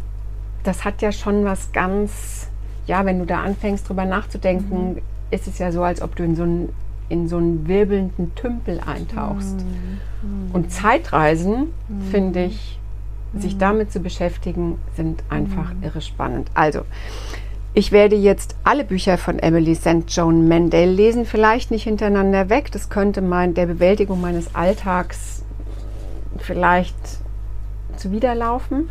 [0.64, 2.48] das hat ja schon was ganz,
[2.88, 5.02] ja, wenn du da anfängst drüber nachzudenken, mhm.
[5.32, 6.70] Ist es ja so, als ob du in so einen
[7.10, 9.58] in so einen wirbelnden Tümpel eintauchst.
[9.58, 10.52] Mhm.
[10.54, 12.02] Und Zeitreisen, mhm.
[12.12, 12.80] finde ich,
[13.36, 13.60] sich mhm.
[13.60, 15.84] damit zu beschäftigen, sind einfach mhm.
[15.84, 16.50] irre spannend.
[16.54, 16.82] Also,
[17.74, 20.06] ich werde jetzt alle Bücher von Emily St.
[20.08, 22.72] John Mandel lesen, vielleicht nicht hintereinander weg.
[22.72, 25.44] Das könnte mein, der Bewältigung meines Alltags
[26.38, 26.96] vielleicht
[27.98, 28.90] zuwiderlaufen,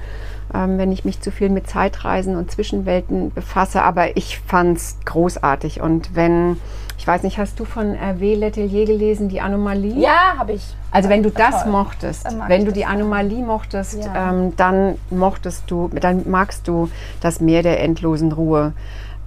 [0.54, 3.82] ähm, wenn ich mich zu viel mit Zeitreisen und Zwischenwelten befasse.
[3.82, 5.80] Aber ich fand es großartig.
[5.80, 6.56] Und wenn
[6.98, 9.94] ich weiß nicht, hast du von Hervé Letelier gelesen, die Anomalie?
[9.94, 10.74] Ja, habe ich.
[10.90, 11.72] Also wenn du das Toll.
[11.72, 14.30] mochtest, wenn du die Anomalie mochtest, ja.
[14.30, 18.72] ähm, dann mochtest du, dann magst du das Meer der endlosen Ruhe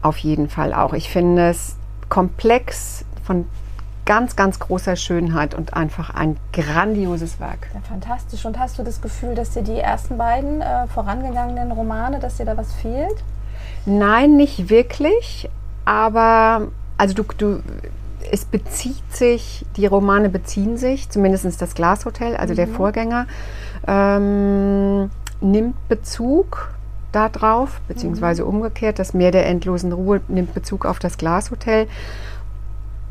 [0.01, 0.93] auf jeden Fall auch.
[0.93, 1.77] Ich finde es
[2.09, 3.45] komplex von
[4.05, 7.67] ganz, ganz großer Schönheit und einfach ein grandioses Werk.
[7.73, 8.45] Ja, fantastisch.
[8.45, 12.45] Und hast du das Gefühl, dass dir die ersten beiden äh, vorangegangenen Romane, dass dir
[12.45, 13.23] da was fehlt?
[13.85, 15.49] Nein, nicht wirklich.
[15.85, 17.63] Aber also du, du,
[18.31, 22.57] es bezieht sich, die Romane beziehen sich, zumindest das Glashotel, also mhm.
[22.57, 23.27] der Vorgänger,
[23.87, 25.09] ähm,
[25.41, 26.73] nimmt Bezug
[27.11, 28.49] darauf, beziehungsweise mhm.
[28.49, 31.87] umgekehrt, das Meer der endlosen Ruhe nimmt Bezug auf das Glashotel.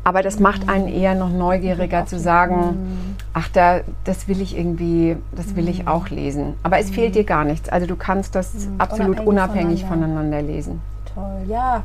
[0.03, 0.93] Aber das macht einen mhm.
[0.93, 3.15] eher noch neugieriger zu sagen, mhm.
[3.33, 5.87] ach, da, das will ich irgendwie, das will ich mhm.
[5.87, 6.55] auch lesen.
[6.63, 7.69] Aber es fehlt dir gar nichts.
[7.69, 10.21] Also du kannst das absolut unabhängig, unabhängig voneinander.
[10.21, 10.81] voneinander lesen.
[11.13, 11.83] Toll, ja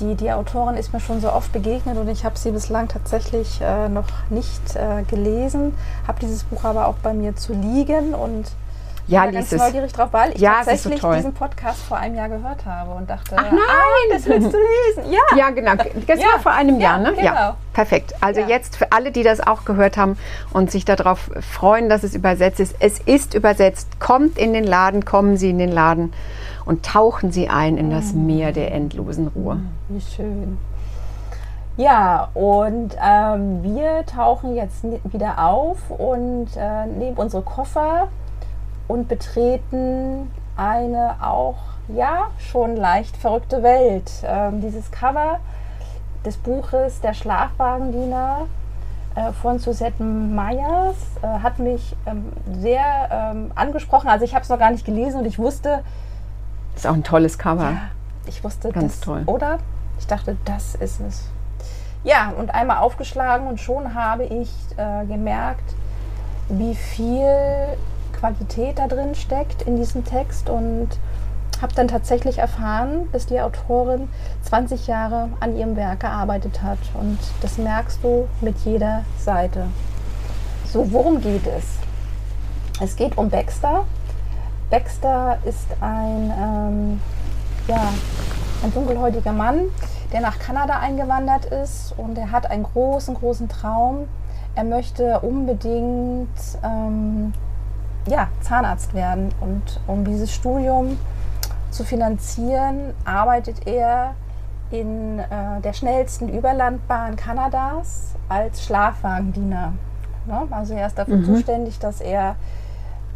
[0.00, 3.60] die, die Autorin ist mir schon so oft begegnet und ich habe sie bislang tatsächlich
[3.60, 5.74] äh, noch nicht äh, gelesen,
[6.06, 8.46] habe dieses Buch aber auch bei mir zu liegen und
[9.06, 9.60] ja, ganz es.
[9.60, 13.08] neugierig drauf, weil ich ja, tatsächlich so diesen Podcast vor einem Jahr gehört habe und
[13.08, 14.56] dachte, ach nein, ah, das willst du
[14.96, 15.12] lesen.
[15.12, 15.72] Ja, ja genau.
[16.06, 16.26] Das ja.
[16.32, 17.12] war vor einem Jahr, ne?
[17.12, 17.22] Genau.
[17.22, 18.14] Ja, perfekt.
[18.20, 18.48] Also ja.
[18.48, 20.16] jetzt für alle, die das auch gehört haben
[20.52, 22.76] und sich darauf freuen, dass es übersetzt ist.
[22.80, 24.00] Es ist übersetzt.
[24.00, 26.12] Kommt in den Laden, kommen Sie in den Laden
[26.64, 28.26] und tauchen sie ein in das mm.
[28.26, 29.56] Meer der endlosen Ruhe.
[29.56, 30.58] Mm, wie schön.
[31.76, 38.08] Ja, und ähm, wir tauchen jetzt wieder auf und äh, nehmen unsere Koffer
[38.88, 41.56] und betreten eine auch
[41.88, 44.10] ja schon leicht verrückte Welt.
[44.24, 45.40] Ähm, dieses Cover
[46.24, 48.46] des Buches Der Schlafwagendiener
[49.14, 54.08] äh, von Suzette Meyers äh, hat mich ähm, sehr ähm, angesprochen.
[54.08, 55.84] Also ich habe es noch gar nicht gelesen und ich wusste,
[56.74, 57.70] ist auch ein tolles Cover.
[57.70, 57.82] Ja,
[58.26, 59.22] ich wusste Ganz das, toll.
[59.26, 59.58] Oder?
[59.98, 61.28] Ich dachte, das ist es.
[62.02, 65.74] Ja, und einmal aufgeschlagen und schon habe ich äh, gemerkt,
[66.48, 67.26] wie viel
[68.24, 70.88] Qualität da drin steckt in diesem Text und
[71.60, 74.08] habe dann tatsächlich erfahren, dass die Autorin
[74.42, 76.78] 20 Jahre an ihrem Werk gearbeitet hat.
[76.94, 79.66] Und das merkst du mit jeder Seite.
[80.72, 81.64] So, worum geht es?
[82.80, 83.84] Es geht um Baxter,
[84.70, 87.00] Baxter ist ein, ähm,
[87.68, 87.92] ja,
[88.62, 89.66] ein dunkelhäutiger Mann,
[90.14, 94.08] der nach Kanada eingewandert ist und er hat einen großen, großen Traum.
[94.54, 96.30] Er möchte unbedingt
[96.64, 97.34] ähm,
[98.06, 100.98] ja, Zahnarzt werden und um dieses Studium
[101.70, 104.14] zu finanzieren, arbeitet er
[104.70, 109.72] in äh, der schnellsten Überlandbahn Kanadas als Schlafwagendiener.
[110.26, 110.42] Ne?
[110.50, 111.24] Also er ist dafür mhm.
[111.24, 112.36] zuständig, dass er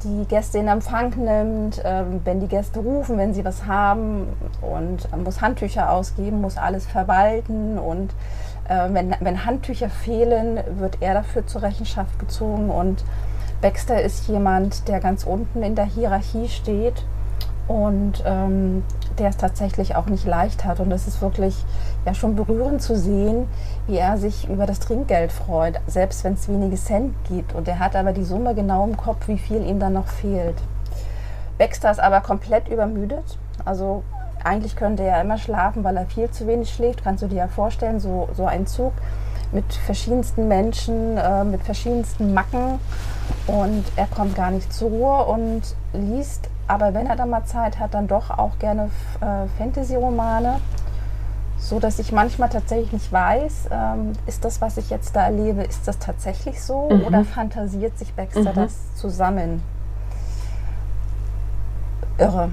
[0.04, 4.28] die Gäste in Empfang nimmt, äh, wenn die Gäste rufen, wenn sie was haben
[4.60, 8.12] und muss Handtücher ausgeben, muss alles verwalten und
[8.68, 13.02] äh, wenn, wenn Handtücher fehlen, wird er dafür zur Rechenschaft gezogen und
[13.60, 17.04] Baxter ist jemand, der ganz unten in der Hierarchie steht
[17.66, 18.84] und ähm,
[19.18, 20.80] der es tatsächlich auch nicht leicht hat.
[20.80, 21.64] Und es ist wirklich
[22.06, 23.46] ja schon berührend zu sehen,
[23.86, 27.54] wie er sich über das Trinkgeld freut, selbst wenn es wenige Cent gibt.
[27.54, 30.56] Und er hat aber die Summe genau im Kopf, wie viel ihm dann noch fehlt.
[31.58, 33.38] Baxter ist aber komplett übermüdet.
[33.64, 34.04] Also
[34.44, 37.02] eigentlich könnte er immer schlafen, weil er viel zu wenig schläft.
[37.02, 38.92] Kannst du dir ja vorstellen, so, so ein Zug
[39.50, 42.78] mit verschiedensten Menschen, äh, mit verschiedensten Macken.
[43.46, 45.62] Und er kommt gar nicht zur Ruhe und
[45.92, 50.60] liest aber wenn er dann mal Zeit hat, dann doch auch gerne äh, Fantasy-Romane,
[51.58, 55.62] so dass ich manchmal tatsächlich nicht weiß, ähm, ist das, was ich jetzt da erlebe,
[55.62, 57.04] ist das tatsächlich so mhm.
[57.04, 58.54] oder fantasiert sich Baxter mhm.
[58.54, 59.62] das zusammen?
[62.18, 62.50] Irre.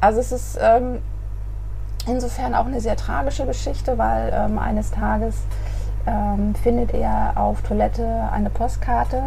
[0.00, 1.00] Also es ist ähm,
[2.06, 5.36] insofern auch eine sehr tragische Geschichte, weil ähm, eines Tages
[6.06, 9.24] ähm, findet er auf Toilette eine Postkarte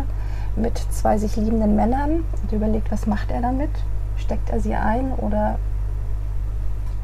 [0.55, 3.71] mit zwei sich liebenden Männern und überlegt, was macht er damit?
[4.17, 5.57] Steckt er sie ein oder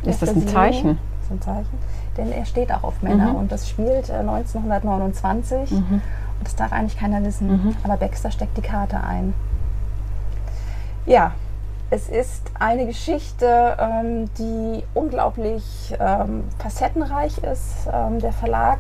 [0.04, 0.98] ist das ein Zeichen?
[1.18, 1.78] Das ist ein Zeichen.
[2.18, 3.36] Denn er steht auch auf Männer mhm.
[3.36, 5.82] und das spielt 1929 äh, mhm.
[5.82, 6.02] und
[6.44, 7.48] das darf eigentlich keiner wissen.
[7.48, 7.76] Mhm.
[7.84, 9.34] Aber Baxter steckt die Karte ein.
[11.06, 11.32] Ja,
[11.92, 17.88] es ist eine Geschichte, ähm, die unglaublich ähm, facettenreich ist.
[17.92, 18.80] Ähm, der Verlag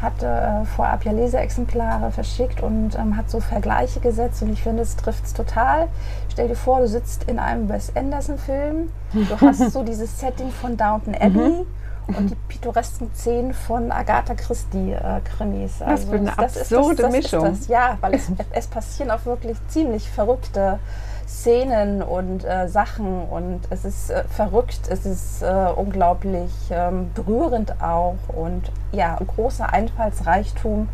[0.00, 4.82] hatte äh, vorab ja Leseexemplare verschickt und ähm, hat so Vergleiche gesetzt und ich finde,
[4.82, 5.88] es trifft es total.
[6.30, 10.76] Stell dir vor, du sitzt in einem Wes Anderson-Film, du hast so dieses Setting von
[10.76, 11.38] Downton Abbey.
[11.38, 11.66] Mhm.
[12.06, 15.80] Und die pittoresken Szenen von Agatha Christie-Krimis.
[15.80, 17.58] Äh, also das wird eine absurde das, das Mischung.
[17.66, 20.78] Ja, weil es, es passieren auch wirklich ziemlich verrückte
[21.26, 27.82] Szenen und äh, Sachen und es ist äh, verrückt, es ist äh, unglaublich ähm, berührend
[27.82, 30.88] auch und ja, großer Einfallsreichtum.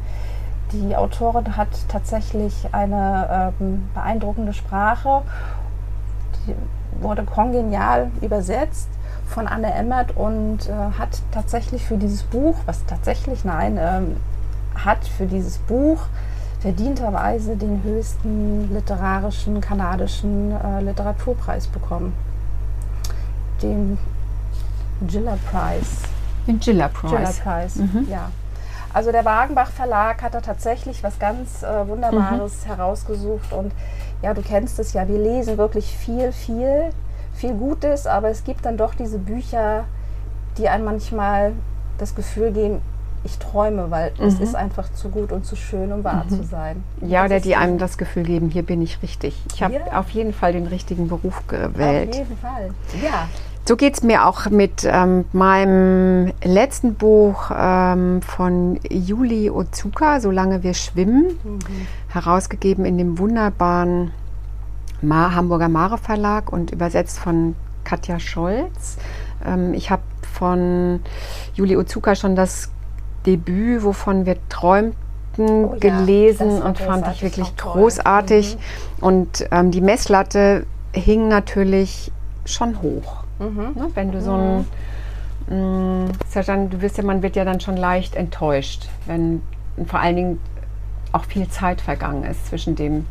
[0.72, 5.22] Die Autorin hat tatsächlich eine ähm, beeindruckende Sprache,
[6.46, 6.54] die
[7.02, 8.88] wurde kongenial übersetzt
[9.26, 14.16] von Anne Emmert und äh, hat tatsächlich für dieses Buch, was tatsächlich, nein, ähm,
[14.74, 16.06] hat für dieses Buch
[16.62, 22.14] verdienterweise den höchsten literarischen kanadischen äh, Literaturpreis bekommen.
[23.60, 23.98] Den
[25.08, 26.06] Giller Prize.
[26.46, 27.16] Den Giller Prize.
[27.16, 28.06] Giller Prize, mhm.
[28.08, 28.30] ja.
[28.94, 32.68] Also der Wagenbach Verlag hat da tatsächlich was ganz äh, Wunderbares mhm.
[32.68, 33.72] herausgesucht und
[34.22, 36.90] ja, du kennst es ja, wir lesen wirklich viel, viel,
[37.34, 39.84] viel Gutes, aber es gibt dann doch diese Bücher,
[40.58, 41.54] die einem manchmal
[41.98, 42.82] das Gefühl geben,
[43.24, 44.26] ich träume, weil mhm.
[44.26, 46.30] es ist einfach zu gut und zu schön, um wahr mhm.
[46.30, 46.82] zu sein.
[47.00, 49.40] Ja, oder die einem das Gefühl geben, hier bin ich richtig.
[49.54, 49.98] Ich habe ja.
[49.98, 52.10] auf jeden Fall den richtigen Beruf gewählt.
[52.10, 52.70] Auf jeden Fall,
[53.02, 53.28] ja.
[53.64, 60.64] So geht es mir auch mit ähm, meinem letzten Buch ähm, von Juli Ozuka, Solange
[60.64, 61.58] wir schwimmen, mhm.
[62.08, 64.10] herausgegeben in dem wunderbaren
[65.00, 67.54] Ma Hamburger Mare Verlag und übersetzt von
[67.84, 68.96] Katja Scholz.
[69.46, 71.00] Ähm, ich habe von
[71.54, 72.71] Juli Ozuka schon das
[73.26, 74.94] Debüt, wovon wir träumten,
[75.38, 78.56] oh, gelesen ja, und fand ich wirklich großartig.
[78.56, 79.04] Mhm.
[79.04, 82.12] Und ähm, die Messlatte hing natürlich
[82.44, 83.24] schon hoch.
[83.38, 83.72] Mhm.
[83.74, 83.88] Ne?
[83.94, 84.66] Wenn du so ein
[85.48, 89.42] mh, mm, ja dann, du wirst ja, man wird ja dann schon leicht enttäuscht, wenn
[89.86, 90.40] vor allen Dingen
[91.12, 93.06] auch viel Zeit vergangen ist zwischen dem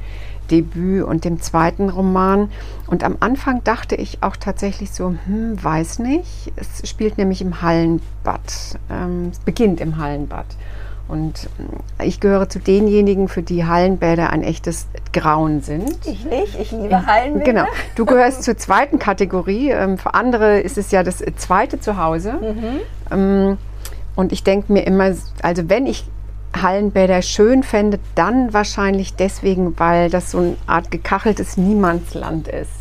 [0.52, 2.50] Debüt und dem zweiten Roman.
[2.88, 6.52] Und am Anfang dachte ich auch tatsächlich so, hm, weiß nicht.
[6.56, 8.42] Es spielt nämlich im Hallenbad.
[8.90, 10.46] Ähm, es beginnt im Hallenbad.
[11.08, 11.50] Und
[12.00, 15.98] äh, ich gehöre zu denjenigen, für die Hallenbäder ein echtes Grauen sind.
[16.06, 17.46] Ich nicht, ich liebe Hallenbäder.
[17.46, 17.66] Genau.
[17.96, 19.72] Du gehörst zur zweiten Kategorie.
[19.72, 22.34] Ähm, für andere ist es ja das zweite Zuhause.
[22.34, 22.80] Mhm.
[23.12, 23.58] Ähm,
[24.16, 26.06] und ich denke mir immer, also wenn ich
[26.60, 32.72] Hallenbäder schön fände, dann wahrscheinlich deswegen, weil das so eine Art gekacheltes Niemandsland ist,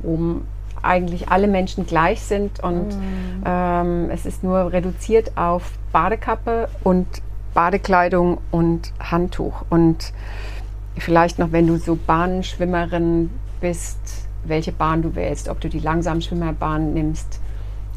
[0.00, 0.40] wo
[0.82, 3.44] eigentlich alle Menschen gleich sind und mm.
[3.44, 7.06] ähm, es ist nur reduziert auf Badekappe und
[7.54, 9.64] Badekleidung und Handtuch.
[9.68, 10.12] Und
[10.96, 13.98] vielleicht noch, wenn du so Bahnschwimmerin bist,
[14.44, 17.40] welche Bahn du wählst, ob du die Langsamschwimmerbahn nimmst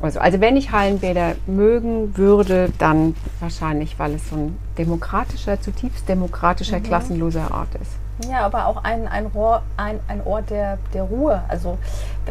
[0.01, 6.07] Also, also wenn ich Hallenbäder mögen würde, dann wahrscheinlich, weil es so ein demokratischer, zutiefst
[6.07, 7.91] demokratischer, klassenloser Ort ist.
[8.29, 11.41] Ja, aber auch ein, ein, Rohr, ein, ein Ort der, der Ruhe.
[11.47, 11.77] Also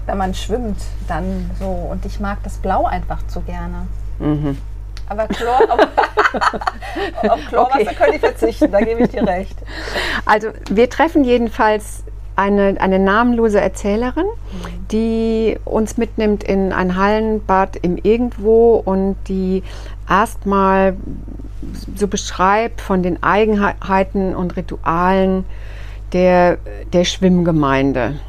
[0.07, 1.67] wenn man schwimmt, dann so.
[1.67, 3.87] Und ich mag das Blau einfach zu gerne.
[5.09, 5.81] Aber Chlor, auf,
[7.31, 7.95] auf Chlorwasser Okay.
[7.95, 9.57] könnte ich verzichten, da gebe ich dir recht.
[10.27, 12.03] Also wir treffen jedenfalls
[12.39, 14.27] eine, eine namenlose Erzählerin,
[14.93, 19.65] die uns mitnimmt in ein Hallenbad im Irgendwo und die
[20.09, 20.97] erstmal
[21.97, 25.45] so beschreibt von den Eigenheiten und Ritualen
[26.13, 26.59] der,
[26.93, 28.21] der Schwimmgemeinde.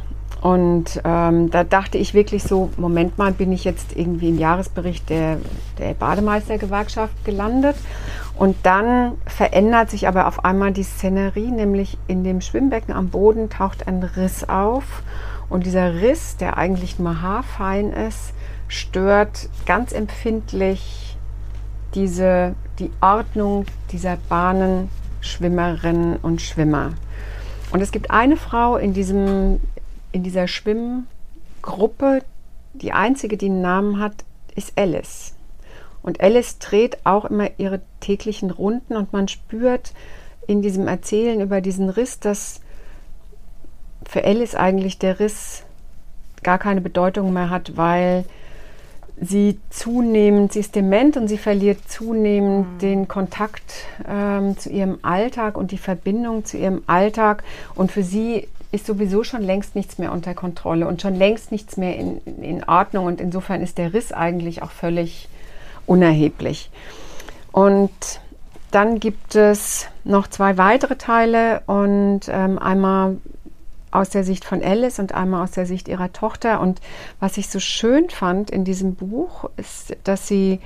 [0.42, 5.10] Und ähm, da dachte ich wirklich so, Moment mal, bin ich jetzt irgendwie im Jahresbericht
[5.10, 5.38] der,
[5.78, 7.76] der Bademeistergewerkschaft gelandet.
[8.38, 13.50] Und dann verändert sich aber auf einmal die Szenerie, nämlich in dem Schwimmbecken am Boden
[13.50, 15.04] taucht ein Riss auf.
[15.50, 18.34] Und dieser Riss, der eigentlich nur haarfein ist,
[18.70, 21.18] stört ganz empfindlich
[21.96, 24.90] diese, die Ordnung dieser Bahnen,
[25.22, 26.92] Schwimmerinnen und Schwimmer.
[27.72, 29.60] Und es gibt eine Frau in, diesem,
[30.12, 32.24] in dieser Schwimmgruppe,
[32.74, 34.14] die einzige, die einen Namen hat,
[34.56, 35.34] ist Alice.
[36.02, 39.94] Und Alice dreht auch immer ihre täglichen Runden und man spürt
[40.48, 42.62] in diesem Erzählen über diesen Riss, dass
[44.08, 45.64] für Alice eigentlich der Riss
[46.42, 48.26] gar keine Bedeutung mehr hat, weil
[49.22, 53.74] sie zunehmend, sie ist dement und sie verliert zunehmend den Kontakt
[54.08, 57.44] ähm, zu ihrem Alltag und die Verbindung zu ihrem Alltag.
[57.76, 61.78] Und für sie ist sowieso schon längst nichts mehr unter Kontrolle und schon längst nichts
[61.78, 63.06] mehr in, in Ordnung.
[63.06, 65.28] Und insofern ist der Riss eigentlich auch völlig
[65.88, 66.70] unerheblich.
[67.52, 67.90] Und
[68.72, 73.18] dann gibt es noch zwei weitere Teile und ähm, einmal
[73.92, 76.62] aus der Sicht von Alice und einmal aus der Sicht ihrer Tochter.
[76.62, 76.80] Und
[77.20, 80.60] was ich so schön fand in diesem Buch, ist, dass sie,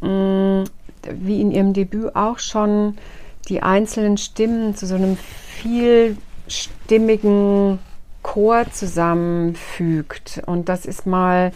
[0.00, 0.64] mh,
[1.10, 2.96] wie in ihrem Debüt auch schon,
[3.48, 5.18] die einzelnen Stimmen zu so einem
[6.46, 7.78] vielstimmigen
[8.22, 10.42] Chor zusammenfügt.
[10.46, 11.52] Und das ist mal,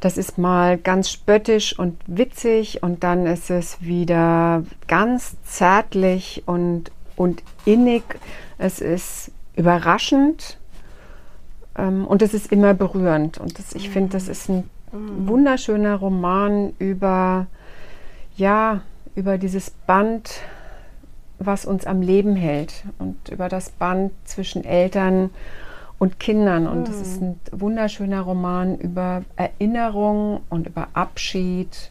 [0.00, 6.90] das ist mal ganz spöttisch und witzig und dann ist es wieder ganz zärtlich und,
[7.16, 8.02] und innig.
[8.58, 10.58] Es ist überraschend
[11.76, 13.38] ähm, und es ist immer berührend.
[13.38, 17.46] Und das, ich finde, das ist ein wunderschöner Roman über,
[18.36, 18.82] ja,
[19.14, 20.40] über dieses Band,
[21.40, 25.30] was uns am Leben hält und über das Band zwischen Eltern
[25.98, 26.68] und Kindern.
[26.68, 31.90] Und es ist ein wunderschöner Roman über Erinnerung und über Abschied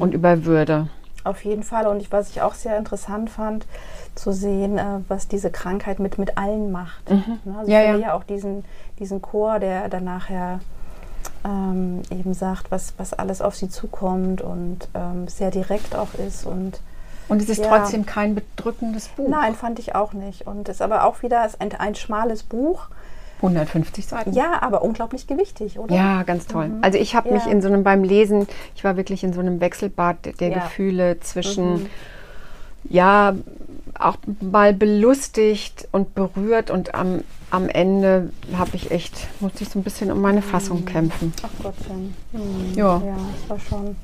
[0.00, 0.88] und über Würde.
[1.24, 1.86] Auf jeden Fall.
[1.88, 3.66] Und ich, was ich auch sehr interessant fand,
[4.14, 7.10] zu sehen, äh, was diese Krankheit mit, mit allen macht.
[7.10, 7.58] Ne?
[7.58, 7.96] Also Ja, ich ja.
[7.96, 8.64] ja auch diesen,
[9.00, 10.60] diesen Chor, der dann nachher
[11.44, 16.46] ähm, eben sagt, was, was alles auf sie zukommt und ähm, sehr direkt auch ist.
[16.46, 16.80] Und
[17.28, 17.68] Und es ist Ja.
[17.68, 19.28] trotzdem kein bedrückendes Buch.
[19.28, 20.46] nein, fand ich auch nicht.
[20.46, 22.86] Und es ist aber auch wieder ein, ein schmales Buch.
[23.42, 24.32] 150 Seiten.
[24.32, 25.94] Ja, aber unglaublich gewichtig, oder?
[25.94, 26.70] Ja, ganz toll.
[26.80, 27.50] Also ich habe mich Ja.
[27.50, 30.54] in so einem beim Lesen, ich war wirklich in so einem Wechselbad der, Ja.
[30.60, 31.90] Gefühle zwischen,
[32.88, 33.34] ja,
[33.98, 39.78] auch mal belustigt und berührt und am, am Ende habe ich echt, musste ich so
[39.78, 41.32] ein bisschen um meine Fassung kämpfen.
[41.42, 42.14] Ach Gottchen.
[42.32, 42.74] Hm.
[42.74, 43.96] Ja, Ja, das war schon.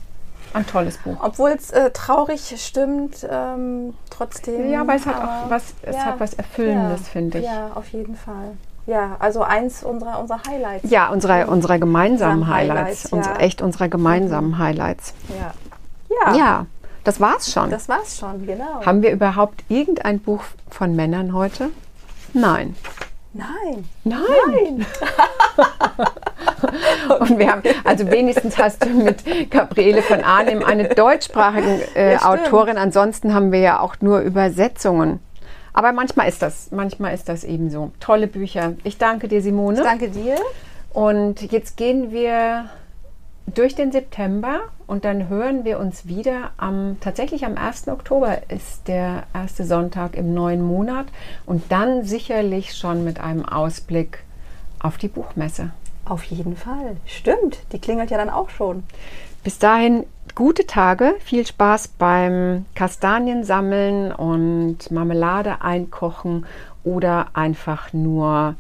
[0.55, 1.17] Ein tolles Buch.
[1.23, 4.71] Obwohl es äh, traurig stimmt, ähm, trotzdem.
[4.71, 7.45] Ja, aber es hat aber- auch was, es ja, hat was Erfüllendes, ja, finde ich.
[7.45, 8.57] Ja, auf jeden Fall.
[8.87, 10.91] Ja, also eins unserer, unserer Highlights.
[10.91, 13.11] Ja, unsere, unsere gemeinsamen Highlights.
[13.12, 13.37] Highlights, ja.
[13.37, 15.15] Echt unsere gemeinsamen Highlights.
[15.29, 15.53] Ja,
[16.33, 16.67] ja, Ja,
[17.05, 17.71] das war's schon.
[17.71, 18.85] das war's schon, genau.
[18.85, 21.71] Haben wir überhaupt irgendein Buch von Männern heute?
[22.33, 22.75] Nein.
[23.35, 23.88] Nein.
[24.05, 24.85] Nein.
[27.20, 32.31] Und wir haben, also wenigstens hast du mit Gabriele von Arnim eine deutschsprachige äh, Ja.
[32.31, 32.77] Autorin.
[32.77, 35.20] Ansonsten haben wir ja auch nur Übersetzungen.
[35.72, 37.92] Aber manchmal ist das, manchmal ist das eben so.
[38.01, 38.75] Tolle Bücher.
[38.85, 39.83] Ich danke dir, Simone.
[39.83, 40.37] Danke dir.
[40.92, 42.66] Und jetzt gehen wir
[43.47, 47.89] durch den September und dann hören wir uns wieder am tatsächlich am 1.
[47.89, 51.07] Oktober ist der erste Sonntag im neuen Monat
[51.47, 54.22] und dann sicherlich schon mit einem Ausblick
[54.78, 55.70] auf die Buchmesse.
[56.05, 56.96] Auf jeden Fall.
[57.07, 58.84] Stimmt, die klingelt ja dann auch schon.
[59.44, 66.46] Bis dahin gute Tage, viel Spaß beim Kastanien sammeln und Marmelade einkochen
[66.84, 68.55] oder einfach nur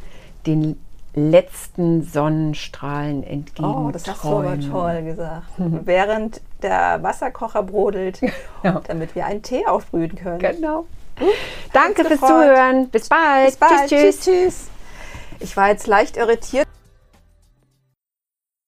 [0.46, 0.78] den
[1.14, 3.68] letzten Sonnenstrahlen entgegen.
[3.68, 5.44] Oh, das hast du aber toll gesagt.
[5.58, 8.20] Während der Wasserkocher brodelt,
[8.62, 8.80] Ja.
[8.86, 10.38] damit wir einen Tee aufbrühen können.
[10.38, 10.86] Genau.
[11.72, 12.20] Danke fürs.
[12.20, 12.88] Zuhören.
[12.88, 13.46] Bis bald.
[13.46, 13.88] Bis bald.
[13.88, 14.20] Tschüss, tschüss.
[14.20, 14.24] tschüss.
[14.24, 14.68] tschüss.
[15.40, 16.66] Ich war jetzt leicht irritiert.